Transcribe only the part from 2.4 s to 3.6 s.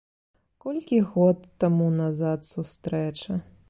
сустрэча.